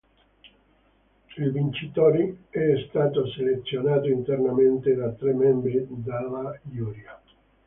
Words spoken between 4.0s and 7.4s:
internamente da tre membri della giuria.